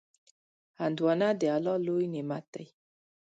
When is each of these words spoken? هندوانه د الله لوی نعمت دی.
هندوانه 0.81 1.27
د 1.39 1.41
الله 1.55 1.75
لوی 1.87 2.05
نعمت 2.13 2.45
دی. 2.53 2.65